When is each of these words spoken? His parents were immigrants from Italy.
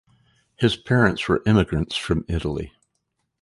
His 0.55 0.75
parents 0.75 1.27
were 1.29 1.43
immigrants 1.45 1.95
from 1.95 2.25
Italy. 2.27 2.73